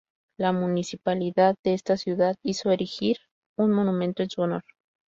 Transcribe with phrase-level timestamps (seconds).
[0.39, 3.17] La municipalidad de esta ciudad hizo erigir
[3.55, 4.63] un monumento en su honor.